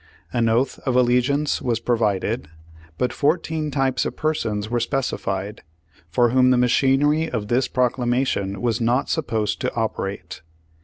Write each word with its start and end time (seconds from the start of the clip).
An 0.33 0.49
oath 0.49 0.79
of 0.79 0.95
allegiance 0.95 1.61
was 1.61 1.79
pro 1.79 1.95
vided, 1.95 2.47
but 2.97 3.13
fourteen 3.13 3.69
types 3.69 4.03
of 4.03 4.15
persons 4.15 4.67
were 4.67 4.79
speci 4.79 5.19
fied, 5.19 5.61
for 6.09 6.27
v/hom 6.29 6.49
the 6.49 6.57
machinery 6.57 7.29
of 7.29 7.49
this 7.49 7.67
proclamation 7.67 8.61
was 8.61 8.81
not 8.81 9.09
supposed 9.11 9.61
to 9.61 9.71
operate. 9.75 10.41